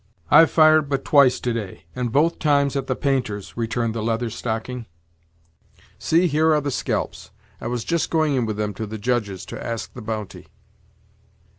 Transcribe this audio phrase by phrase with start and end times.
[0.31, 4.31] "I've fired but twice to day, and both times at the painters," returned the Leather
[4.31, 4.87] Stocking;
[5.99, 7.29] "see, here are the scalps!
[7.61, 10.47] I was just going in with them to the Judge's to ask the bounty."